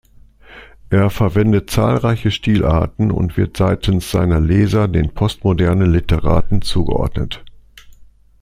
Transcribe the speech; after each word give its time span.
Er 0.89 1.11
verwendet 1.11 1.69
zahlreiche 1.69 2.31
Stilarten 2.31 3.11
und 3.11 3.37
wird 3.37 3.55
seitens 3.57 4.09
seiner 4.09 4.39
Leser 4.39 4.87
den 4.87 5.13
postmodernen 5.13 5.91
Literaten 5.91 6.63
zugeordnet. 6.63 7.45